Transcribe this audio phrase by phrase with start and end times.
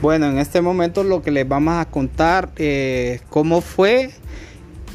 [0.00, 4.10] Bueno, en este momento lo que les vamos a contar eh, cómo fue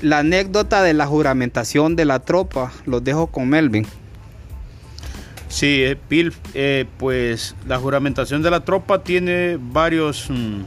[0.02, 2.72] la anécdota de la juramentación de la tropa.
[2.86, 3.86] Los dejo con Melvin.
[5.54, 10.62] Sí, eh, Bill, eh, pues la juramentación de la tropa tiene varios, mm,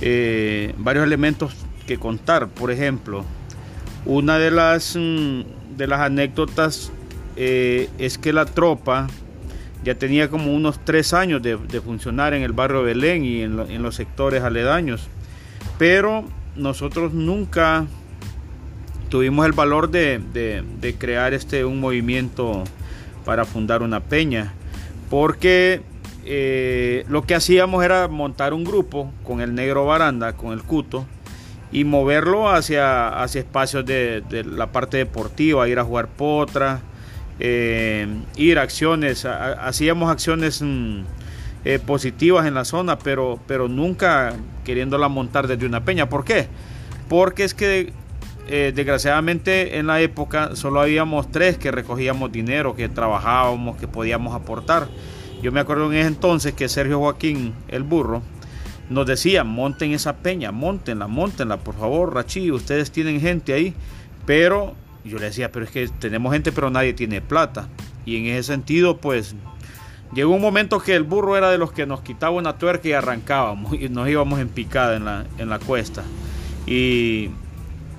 [0.00, 1.56] eh, varios elementos
[1.86, 2.46] que contar.
[2.46, 3.24] Por ejemplo,
[4.06, 5.40] una de las, mm,
[5.76, 6.92] de las anécdotas
[7.34, 9.08] es que la tropa
[9.84, 13.94] ya tenía como unos tres años de, funcionar en el barrio Belén y en, los
[13.94, 15.08] sectores aledaños.
[15.78, 16.24] Pero
[16.56, 17.86] nosotros nunca
[19.08, 20.20] tuvimos el valor de,
[20.80, 22.64] de crear este, un movimiento
[23.24, 24.52] para fundar una peña,
[25.10, 25.82] porque
[26.24, 31.04] eh, lo que hacíamos era montar un grupo con el negro baranda, con el cuto,
[31.72, 36.80] y moverlo hacia, hacia espacios de, la parte deportiva, ir a jugar potra,
[37.44, 38.06] eh,
[38.36, 41.00] ir a acciones, hacíamos acciones mm,
[41.64, 46.08] eh, positivas en la zona, pero, pero nunca queriéndola montar desde una peña.
[46.08, 46.46] ¿Por qué?
[47.08, 47.92] Porque es que
[48.46, 54.36] eh, desgraciadamente en la época solo habíamos tres que recogíamos dinero, que trabajábamos, que podíamos
[54.36, 54.86] aportar.
[55.42, 58.22] Yo me acuerdo en ese entonces que Sergio Joaquín, el burro,
[58.88, 63.74] nos decía, monten esa peña, montenla, montenla, por favor, Rachi, ustedes tienen gente ahí.
[64.26, 64.76] Pero
[65.08, 67.68] yo le decía, pero es que tenemos gente, pero nadie tiene plata.
[68.04, 69.34] Y en ese sentido, pues,
[70.14, 72.92] llegó un momento que el burro era de los que nos quitaba una tuerca y
[72.92, 76.02] arrancábamos y nos íbamos en picada en la, en la cuesta.
[76.66, 77.30] Y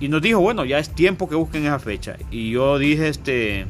[0.04, 2.18] y nos dijo, bueno, ya es tiempo que busquen esa fecha.
[2.30, 3.66] Y yo dije, este,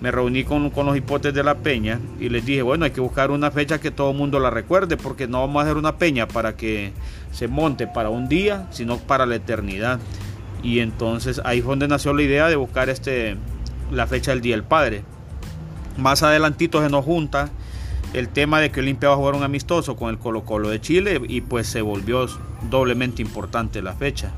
[0.00, 3.32] me reuní con, los hipotes de la peña y les dije, bueno, hay que buscar
[3.32, 6.28] una fecha que todo el mundo la recuerde, porque no vamos a hacer una peña
[6.28, 6.92] para que
[7.32, 9.98] se monte para un día, sino para la eternidad.
[10.66, 13.36] Y entonces ahí fue donde nació la idea de buscar este,
[13.92, 15.04] la fecha del Día del Padre.
[15.96, 17.50] Más adelantito se nos junta
[18.14, 20.80] el tema de que Olimpia va a jugar un amistoso con el Colo Colo de
[20.80, 22.26] Chile y pues se volvió
[22.68, 24.32] doblemente importante la fecha.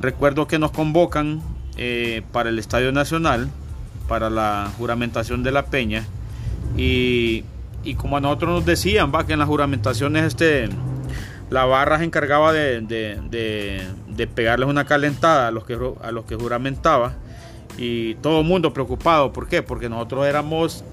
[0.00, 1.40] Recuerdo que nos convocan
[1.76, 3.48] eh, para el Estadio Nacional,
[4.08, 6.04] para la juramentación de la Peña.
[6.76, 7.44] Y,
[7.96, 10.68] como a nosotros nos decían, va, que en las juramentaciones este,
[11.50, 16.36] la barra se encargaba de, de, pegarles una calentada a los, que, a los que
[16.36, 17.14] juramentaba.
[17.76, 19.32] Y todo el mundo preocupado.
[19.32, 19.62] ¿Por qué?
[19.62, 20.84] Porque nosotros éramos,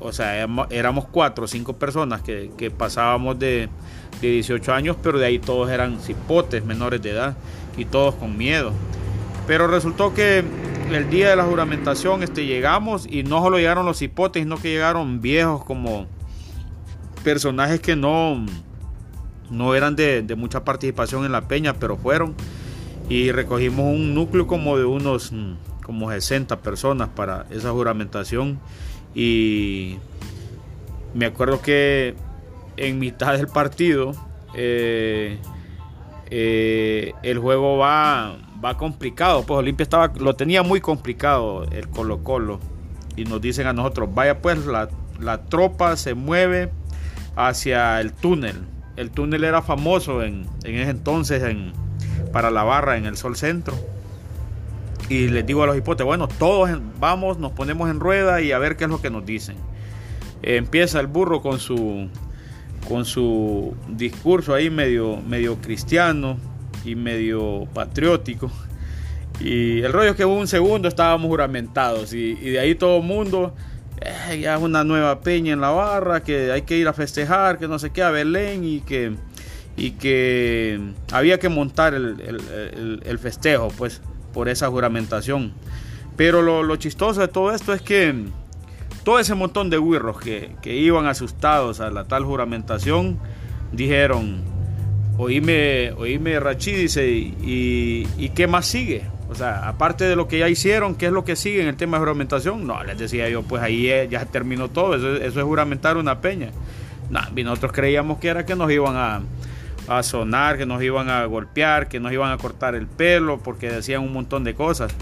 [0.00, 3.68] o sea, éramos cuatro o cinco personas que, que pasábamos de,
[4.20, 7.36] de 18 años, pero de ahí todos eran cipotes menores de edad
[7.76, 8.72] y todos con miedo.
[9.46, 10.44] Pero resultó que
[10.90, 14.70] el día de la juramentación este, llegamos y no solo llegaron los cipotes, sino que
[14.70, 16.06] llegaron viejos como
[17.22, 18.44] personajes que no,
[19.50, 22.34] no eran de, mucha participación en la peña, pero fueron.
[23.08, 25.32] Y recogimos un núcleo como de unos
[25.84, 28.58] como 60 personas para esa juramentación.
[29.14, 29.98] Y
[31.14, 32.14] me acuerdo que
[32.76, 34.12] en mitad del partido
[34.54, 35.38] eh,
[36.30, 39.44] eh, el juego va, va complicado.
[39.44, 42.60] Pues Olimpia estaba, lo tenía muy complicado el Colo Colo.
[43.16, 44.88] Y nos dicen a nosotros, vaya pues, la,
[45.48, 46.70] tropa se mueve
[47.36, 48.56] hacia el túnel.
[48.96, 51.72] El túnel era famoso en, ese entonces en,
[52.32, 53.74] para la barra en el Sol Centro.
[55.08, 58.58] Y les digo a los hipotes, bueno, todos vamos, nos ponemos en rueda y a
[58.58, 59.56] ver qué es lo que nos dicen.
[60.42, 62.08] empieza el burro con su
[62.88, 66.36] con su discurso ahí medio, medio cristiano
[66.84, 68.50] y medio patriótico.
[69.40, 73.54] Y el rollo es que un segundo estábamos juramentados y, de ahí todo el mundo,
[74.04, 77.58] eh, ya es una nueva peña en la barra, que hay que ir a festejar,
[77.58, 79.14] que no sé qué, a Belén y que,
[79.76, 80.80] y que
[81.12, 84.00] había que montar el, festejo, pues,
[84.32, 85.52] por esa juramentación.
[86.16, 88.26] Pero lo, lo chistoso de todo esto es que
[89.04, 93.18] todo ese montón de huirros que, iban asustados a la tal juramentación
[93.70, 94.42] dijeron,
[95.18, 99.02] oíme, oíme Rachi, dice, y, qué más sigue?
[99.28, 101.76] O sea, aparte de lo que ya hicieron, ¿qué es lo que sigue en el
[101.76, 102.66] tema de juramentación?
[102.66, 106.50] No, les decía yo, pues ahí ya terminó todo, eso, es juramentar una peña.
[107.10, 109.22] No, nosotros creíamos que era que nos iban a,
[109.88, 113.70] a sonar, que nos iban a golpear, que nos iban a cortar el pelo, porque
[113.70, 114.94] decían un montón de cosas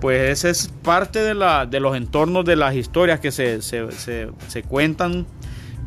[0.00, 5.26] pues ese es parte de, la, de los entornos de las historias que se, cuentan.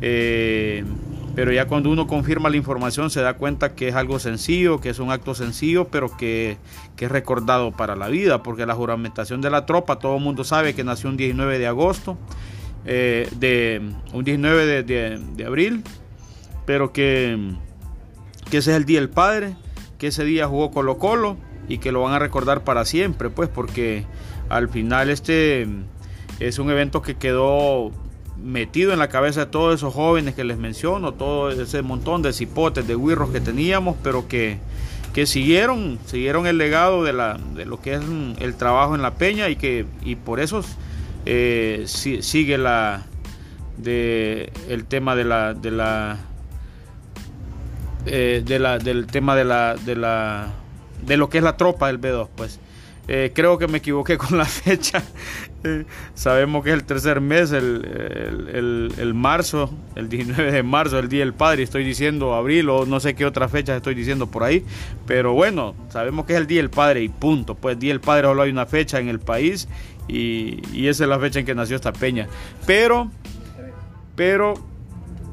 [0.00, 0.84] Eh,
[1.34, 4.90] pero ya cuando uno confirma la información se da cuenta que es algo sencillo, que
[4.90, 6.58] es un acto sencillo, pero que,
[6.98, 10.74] es recordado para la vida, porque la juramentación de la tropa, todo el mundo sabe
[10.74, 12.16] que nació un 19 de agosto,
[12.84, 13.82] eh, de,
[14.12, 15.82] un 19 de, abril,
[16.64, 17.54] pero que,
[18.50, 19.56] que ese es el Día del Padre,
[19.98, 21.36] que ese día jugó Colo Colo
[21.68, 24.04] y que lo van a recordar para siempre, pues porque
[24.48, 25.66] al final este
[26.40, 27.90] es un evento que quedó
[28.42, 32.32] metido en la cabeza de todos esos jóvenes que les menciono, todo ese montón de
[32.32, 34.58] cipotes, de huirros que teníamos, pero que,
[35.14, 38.02] que siguieron, siguieron el legado de, la, de lo que es
[38.38, 40.62] el trabajo en la peña y que y por eso
[41.26, 43.04] eh, sigue la
[43.78, 46.18] de el tema de la de la
[48.06, 50.48] eh, de la del tema de la de la
[51.04, 52.60] de lo que es la tropa del B2 pues
[53.08, 55.02] eh, creo que me equivoqué con la fecha.
[56.14, 61.34] Sabemos que es el tercer mes, el, marzo, el 19 de marzo, el Día del
[61.34, 61.62] Padre.
[61.62, 64.64] Estoy diciendo abril o no sé qué otra fecha estoy diciendo por ahí.
[65.06, 67.54] Pero bueno, sabemos que es el Día del Padre y punto.
[67.54, 69.68] Pues Día del Padre solo hay una fecha en el país
[70.08, 72.28] y, y esa es la fecha en que nació esta peña.
[72.66, 73.10] Pero,
[74.16, 74.71] pero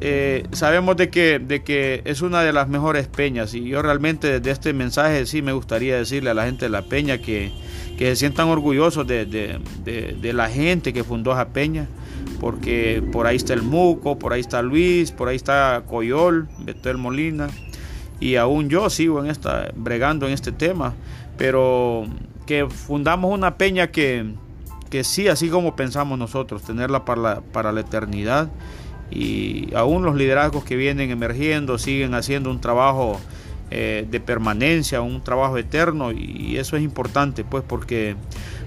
[0.01, 4.39] eh, sabemos de que, de que es una de las mejores peñas y yo realmente
[4.39, 7.51] desde este mensaje sí me gustaría decirle a la gente de la peña que,
[7.97, 9.59] se sientan orgullosos de,
[10.33, 11.89] la gente que fundó esa peña,
[12.39, 16.97] porque por ahí está el Muco, por ahí está Luis, por ahí está Coyol, Betel
[16.97, 17.49] Molina,
[18.21, 20.93] y aún yo sigo en esta, bregando en este tema,
[21.37, 22.05] pero
[22.45, 24.31] que fundamos una peña que,
[24.89, 28.49] que sí, así como pensamos nosotros, tenerla para la, para la eternidad
[29.11, 33.19] y aún los liderazgos que vienen emergiendo siguen haciendo un trabajo
[33.71, 38.15] eh, de permanencia, un trabajo eterno y eso es importante pues porque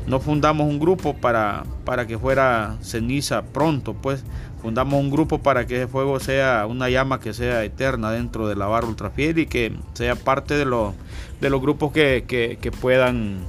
[0.07, 4.25] no fundamos un grupo para, para que fuera ceniza pronto, pues
[4.61, 8.57] fundamos un grupo para que ese fuego sea una llama que sea eterna dentro de
[8.57, 10.95] la barra ultrafiel y que sea parte de, lo,
[11.41, 13.41] de los grupos que, que, puedan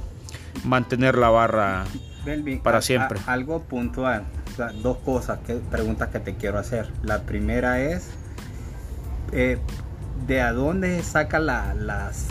[0.64, 1.84] mantener la barra
[2.62, 3.20] para siempre.
[3.26, 4.24] algo puntual
[4.56, 6.88] dos cosas, que, preguntas que te quiero hacer.
[7.02, 8.10] La primera es,
[9.32, 9.58] eh,
[10.26, 12.28] ¿de a dónde saca las,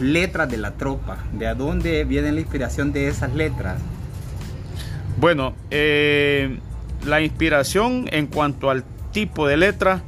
[0.00, 1.18] letras de la tropa?
[1.32, 3.78] ¿De a dónde viene la inspiración de esas letras?
[5.18, 6.58] Bueno, eh,
[7.06, 10.02] la inspiración en cuanto al tipo de letra,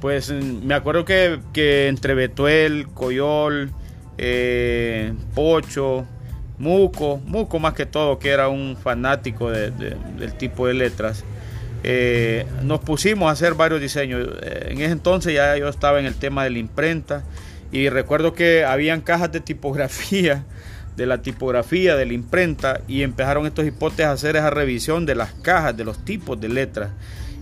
[0.00, 3.70] pues mm, me acuerdo que, entre Betuel, Coyol,
[4.18, 6.06] eh, Pocho,
[6.58, 11.24] Muco, Muco más que todo, que era un fanático del tipo de letras.
[11.84, 14.28] Eh, nos pusimos a hacer varios diseños.
[14.42, 17.24] Eh, en ese entonces ya yo estaba en el tema de la imprenta
[17.72, 20.44] y recuerdo que habían cajas de tipografía,
[20.96, 25.14] de la tipografía, de la imprenta y empezaron estos hipótesis a hacer esa revisión de
[25.14, 26.90] las cajas, de los tipos de letras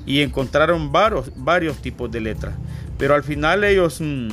[0.07, 2.55] y encontraron varios, varios tipos de letras.
[2.99, 4.01] Pero al final ellos...
[4.01, 4.29] Mm,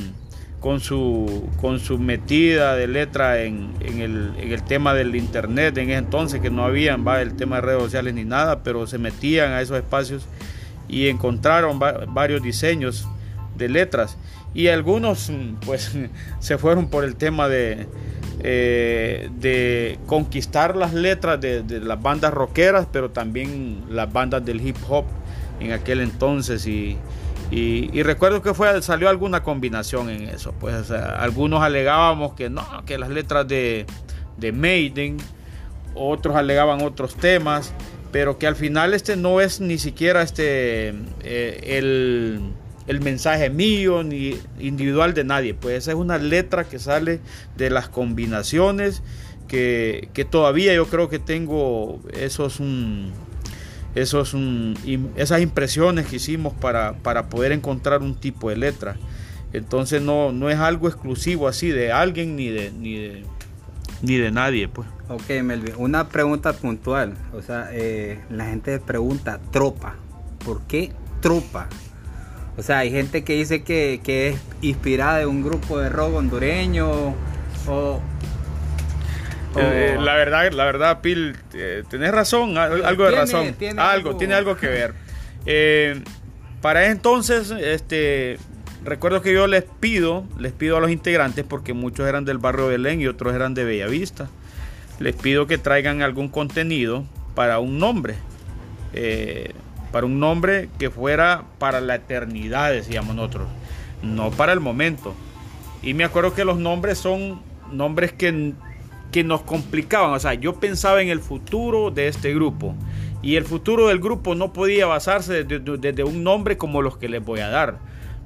[0.59, 5.77] con su, con su metida de letra en, el, tema del internet.
[5.77, 8.88] En ese entonces, que no había va, el tema de redes sociales ni nada, pero
[8.88, 10.25] se metían a esos espacios
[10.88, 13.07] y encontraron varios diseños
[13.56, 14.18] de letras.
[14.54, 15.31] Y algunos
[15.65, 15.92] pues
[16.39, 17.88] se fueron por el tema de,
[18.42, 24.65] eh, de conquistar las letras de, de, las bandas rockeras, pero también las bandas del
[24.65, 25.06] hip hop
[25.59, 26.65] en aquel entonces.
[26.65, 26.98] Y,
[27.49, 30.53] y, recuerdo que fue, salió alguna combinación en eso.
[30.59, 33.85] Pues algunos alegábamos que no, que las letras de,
[34.38, 35.17] de Maiden,
[35.95, 37.73] otros alegaban otros temas,
[38.11, 40.89] pero que al final este no es ni siquiera este
[41.23, 42.51] eh, el,
[42.88, 45.53] el, mensaje mío ni individual de nadie.
[45.53, 47.21] Pues esa es una letra que sale
[47.55, 49.01] de las combinaciones
[49.47, 52.59] que, que todavía yo creo que tengo esos.
[54.33, 58.95] Un esos, esas impresiones que hicimos para, para, poder encontrar un tipo de letra.
[59.54, 63.25] Entonces no, no es algo exclusivo así de alguien ni de, ni de,
[64.01, 64.68] ni de nadie.
[64.68, 64.87] Pues.
[65.09, 67.13] Ok, Melvin, una pregunta puntual.
[67.33, 69.95] O sea, eh, la gente pregunta, tropa.
[70.44, 71.68] ¿Por qué tropa?
[72.57, 76.16] O sea, hay gente que dice que, que es inspirada de un grupo de rock
[76.16, 77.13] hondureño
[77.68, 78.01] o
[79.56, 80.01] eh, oh.
[80.01, 83.56] la verdad, la verdad, Pil, eh, tenés razón, algo de razón.
[83.77, 84.94] algo, tiene algo que ver.
[85.45, 86.01] Eh,
[86.61, 88.37] para entonces, este,
[88.83, 92.66] recuerdo que yo les pido, les pido a los integrantes, porque muchos eran del barrio
[92.66, 94.27] de Belén y otros eran de Bellavista,
[94.99, 98.16] les pido que traigan algún contenido para un nombre.
[99.92, 103.47] para un nombre que fuera para la eternidad, decíamos nosotros,
[104.01, 105.16] no para el momento.
[105.81, 108.54] Y me acuerdo que los nombres son nombres que
[109.11, 110.11] que nos complicaban.
[110.11, 112.76] O sea, yo pensaba en el futuro de este grupo.
[113.21, 117.23] Y el futuro del grupo no podía basarse desde, un nombre como los que les
[117.23, 117.80] voy a dar.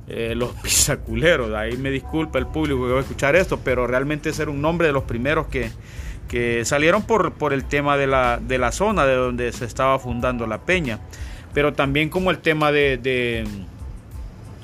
[0.08, 1.54] Eh, los pisaculeros.
[1.54, 4.88] Ahí me disculpa el público que va a escuchar esto, pero realmente ser un nombre
[4.88, 5.72] de los primeros que,
[6.28, 10.00] que salieron por, por el tema de la, de la zona de donde se estaba
[10.00, 11.00] fundando la peña.
[11.54, 12.98] Pero también como el tema de,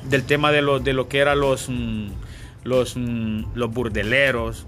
[0.09, 2.07] del tema de lo, de lo que eran los, mm,
[2.63, 4.65] los, mm, los burdeleros,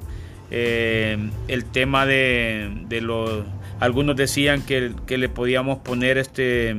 [0.51, 3.43] eh, el tema de, los...
[3.79, 6.75] Algunos decían que, le podíamos poner este...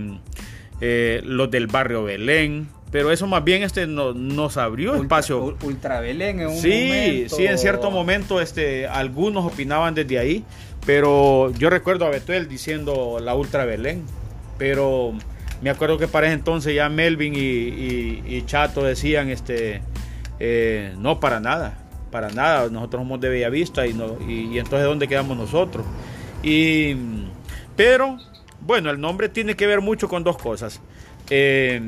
[0.81, 5.57] eh, los del barrio Belén, pero eso más bien este nos abrió espacio.
[5.62, 10.45] Ultra Belén en un sí, Sí, en cierto momento este, algunos opinaban desde ahí,
[10.87, 14.03] pero yo recuerdo a Betuel diciendo la Ultra Belén,
[14.59, 15.15] pero
[15.62, 19.83] me acuerdo que para ese entonces ya Melvin y, Chato decían, este,
[20.41, 21.79] eh, no, para nada,
[22.11, 25.85] para nada, nosotros somos de Bellavista y, no, y, entonces ¿dónde quedamos nosotros?
[26.43, 26.97] Y,
[27.76, 28.19] pero,
[28.61, 30.81] bueno, el nombre tiene que ver mucho con dos cosas.
[31.29, 31.81] Eh,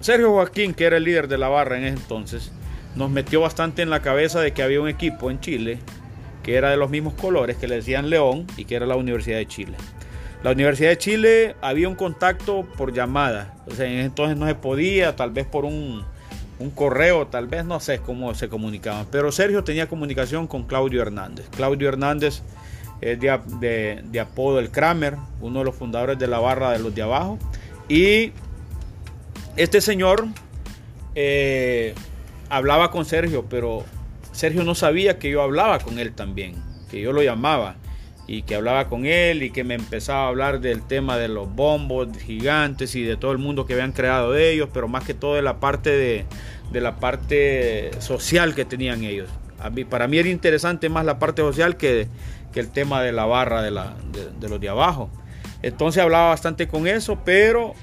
[0.00, 2.52] Sergio Joaquín, que era el líder de la barra en ese entonces,
[2.94, 5.78] nos metió bastante en la cabeza de que había un equipo en Chile
[6.46, 9.38] que era de los mismos colores, que le decían León y que era la Universidad
[9.38, 9.76] de Chile.
[10.44, 14.46] La Universidad de Chile había un contacto por llamada, o sea, en ese entonces no
[14.46, 16.04] se podía, tal vez por un,
[16.70, 21.48] correo, tal vez no sé cómo se comunicaban, pero Sergio tenía comunicación con Claudio Hernández.
[21.50, 22.42] Claudio Hernández
[23.00, 26.94] es de, de apodo el Kramer, uno de los fundadores de la barra de los
[26.94, 27.38] de abajo,
[27.88, 28.32] y
[29.56, 30.26] este señor
[31.14, 31.94] eh,
[32.48, 33.84] hablaba con Sergio, pero
[34.32, 36.54] Sergio no sabía que yo hablaba con él también,
[36.90, 37.76] que yo lo llamaba
[38.26, 41.54] y que hablaba con él y que me empezaba a hablar del tema de los
[41.54, 45.14] bombos gigantes y de todo el mundo que habían creado de ellos, pero más que
[45.14, 49.28] todo de la parte de, la parte social que tenían ellos.
[49.88, 52.08] para mí era interesante más la parte social que,
[52.54, 55.10] el tema de la barra de, de los de abajo.
[55.60, 57.74] Entonces hablaba bastante con eso, pero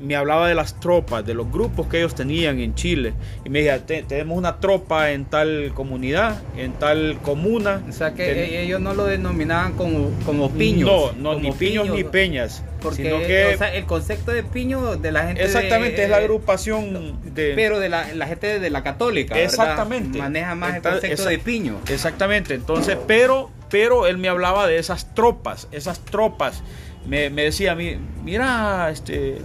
[0.00, 3.14] me hablaba de las tropas, de los grupos que ellos tenían en Chile.
[3.44, 7.82] Y me decía, tenemos una tropa en tal comunidad, en tal comuna.
[7.88, 11.16] O sea que e-, ellos no lo denominaban como, como piños.
[11.16, 12.62] No, no ni piños, ni peñas.
[12.80, 15.42] Porque el concepto de piño de la gente...
[15.44, 17.54] Exactamente, es la agrupación de...
[17.54, 19.38] Pero de la, gente de la católica.
[19.38, 20.18] Exactamente.
[20.18, 21.80] Maneja más el concepto de piño.
[21.88, 26.62] Exactamente, entonces, pero, pero él me hablaba de esas tropas, esas tropas.
[27.06, 29.38] Me, me decía a mí, mira, este,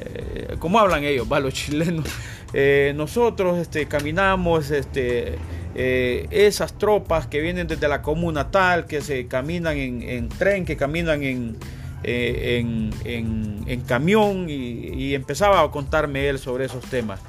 [0.00, 2.06] eh, ¿cómo hablan ellos, va, los chilenos?
[2.54, 5.34] Eh, nosotros este, caminamos este,
[5.74, 10.74] eh, esas tropas que vienen desde la comuna tal, que se caminan en, tren, que
[10.74, 11.58] caminan en,
[12.04, 17.20] en, camión, y, empezaba a contarme él sobre esos temas.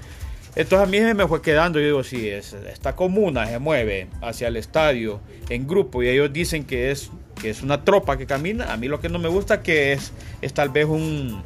[0.56, 4.48] Entonces a mí me fue quedando, yo digo, sí, es, esta comuna se mueve hacia
[4.48, 7.12] el estadio en grupo y ellos dicen que es,
[7.42, 8.72] que es una tropa que camina.
[8.72, 10.12] A mí lo que no me gusta que es,
[10.42, 11.44] es tal vez un,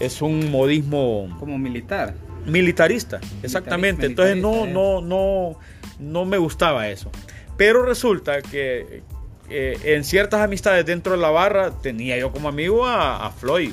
[0.00, 2.14] es un modismo como militar.
[2.46, 4.06] Militarista, exactamente.
[4.06, 5.58] Entonces no, no, no,
[5.98, 7.10] no me gustaba eso.
[7.56, 9.02] Pero resulta que
[9.48, 13.72] eh, en ciertas amistades dentro de la barra tenía yo como amigo a, Floyd,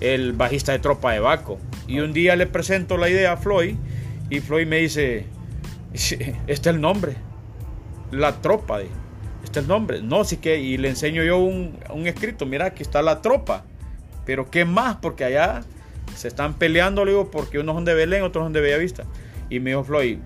[0.00, 1.58] el bajista de Tropa de Baco.
[1.86, 3.76] Y un día le presento la idea a Floyd
[4.28, 5.24] y Floyd me dice,
[5.94, 7.14] este es el nombre,
[8.10, 10.02] la tropa, este es el nombre.
[10.02, 13.64] No, sí que, y le enseño yo un, un escrito, mira, aquí está la tropa.
[14.28, 14.96] Pero ¿qué más?
[14.96, 15.62] Porque allá
[16.14, 19.04] se están peleando, le digo, porque unos son de Belén, otros son de Bellavista.
[19.48, 20.18] Y me dijo Floyd,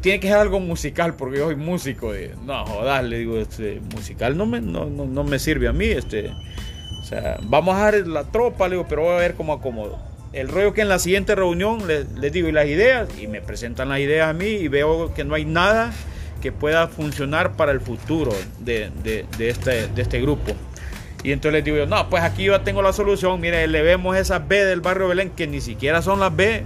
[0.00, 2.14] tiene que ser algo musical porque yo soy músico.
[2.46, 4.86] no, jodas, le digo, este, musical no me, no,
[5.22, 5.84] me sirve a mí.
[5.84, 6.30] Este,
[7.02, 9.98] o sea, vamos a dar la tropa, le digo, pero voy a ver cómo acomodo.
[10.32, 13.90] El rollo que en la siguiente reunión les, digo, y las ideas, y me presentan
[13.90, 15.92] las ideas a mí y veo que no hay nada
[16.40, 18.90] que pueda funcionar para el futuro de,
[19.38, 20.54] este, de este grupo.
[21.24, 23.40] Y entonces les digo yo, no, pues aquí yo tengo la solución.
[23.40, 26.64] Mire, le vemos esas B del barrio Belén, que ni siquiera son las B.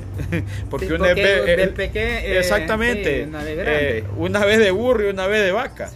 [0.69, 1.15] porque una B.
[1.15, 3.25] Del eh, exactamente.
[3.29, 5.89] una, B una vez de burro y una vez de vaca.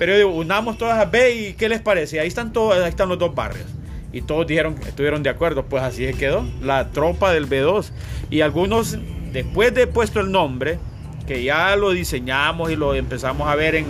[0.00, 2.18] Pero yo digo, unamos todas las B y ¿qué les parece?
[2.18, 3.66] Ahí están todos, ahí están los dos barrios.
[4.12, 5.66] Y todos dijeron, estuvieron de acuerdo.
[5.66, 6.44] Pues así se quedó.
[6.60, 7.92] La tropa del B2.
[8.30, 8.98] Y algunos,
[9.32, 10.80] después de puesto el nombre,
[11.28, 13.86] que ya lo diseñamos y lo empezamos a ver en,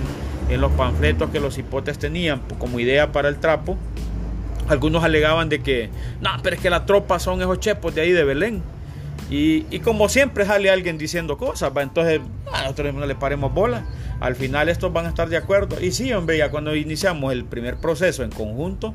[0.51, 3.79] en los panfletos que los hipotes tenían como idea para el trapo
[4.69, 8.13] algunos alegaban de que, no, pero es que la tropa son esos chepos de ahí
[8.13, 8.63] de Belén.
[9.31, 11.83] Y, como siempre sale alguien diciendo cosas, ¿va?
[11.83, 12.21] entonces
[12.51, 13.85] a nosotros no le paremos bola.
[14.21, 15.81] Al final estos van a estar de acuerdo.
[15.81, 18.95] Y sí, hombre, ya cuando iniciamos el primer proceso en conjunto,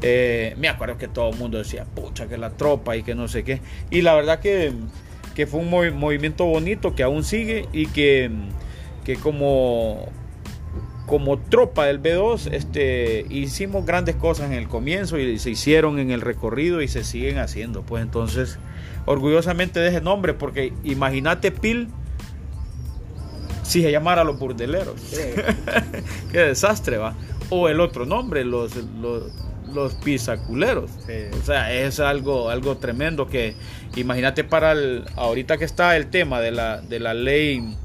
[0.00, 3.28] eh, me acuerdo que todo el mundo decía, pucha, que la tropa y que no
[3.28, 3.60] sé qué.
[3.90, 4.72] Y la verdad que,
[5.34, 8.30] que fue un movimiento bonito que aún sigue y que,
[9.04, 10.08] que como
[11.08, 16.12] como tropa del B2 este, hicimos grandes cosas en el comienzo y se hicieron en
[16.12, 17.82] el recorrido y se siguen haciendo.
[17.82, 18.58] Pues entonces,
[19.06, 21.88] orgullosamente de ese nombre, porque imagínate Pil
[23.62, 24.94] si se llamara los burdeleros.
[26.32, 27.16] Qué desastre, va.
[27.50, 29.32] O el otro nombre, los, los,
[29.72, 30.90] los pisaculeros.
[31.40, 33.54] O sea, es algo, algo tremendo que
[33.96, 37.76] imagínate para el, ahorita que está el tema de la, de la ley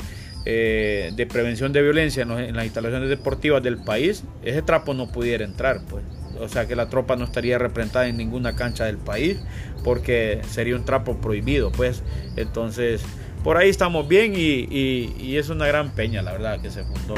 [0.46, 5.46] eh, de prevención de violencia en, las instalaciones deportivas del país, ese trapo no pudiera
[5.46, 6.04] entrar, pues.
[6.40, 9.40] o sea que la tropa no estaría representada en ninguna cancha del país
[9.84, 12.04] porque sería un trapo prohibido, pues.
[12.36, 13.02] Entonces,
[13.44, 17.16] por ahí estamos bien y, y es una gran peña, la verdad, que se fundó.